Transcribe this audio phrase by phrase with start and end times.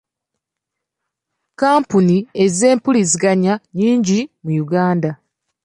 [1.59, 5.11] Kampuni z'ebyempuliziganya nnyingi mu Uganda.